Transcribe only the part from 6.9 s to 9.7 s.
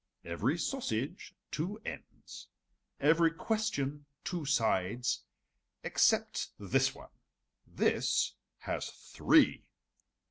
one this has three."